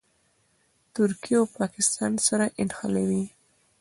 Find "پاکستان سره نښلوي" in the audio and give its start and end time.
1.57-3.23